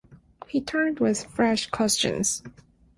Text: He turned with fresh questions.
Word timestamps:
He 0.47 0.61
turned 0.61 0.99
with 0.99 1.25
fresh 1.25 1.69
questions. 1.69 2.41